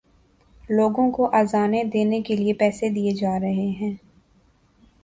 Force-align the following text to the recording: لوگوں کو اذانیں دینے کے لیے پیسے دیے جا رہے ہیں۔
لوگوں 0.69 1.09
کو 1.11 1.29
اذانیں 1.33 1.83
دینے 1.83 2.21
کے 2.21 2.35
لیے 2.35 2.53
پیسے 2.53 2.89
دیے 2.89 3.11
جا 3.11 3.39
رہے 3.39 3.69
ہیں۔ 3.79 3.95